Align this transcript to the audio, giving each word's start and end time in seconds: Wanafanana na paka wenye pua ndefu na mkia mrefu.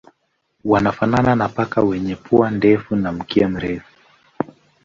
Wanafanana 0.65 1.35
na 1.35 1.49
paka 1.49 1.81
wenye 1.81 2.15
pua 2.15 2.51
ndefu 2.51 2.95
na 2.95 3.11
mkia 3.11 3.49
mrefu. 3.49 3.91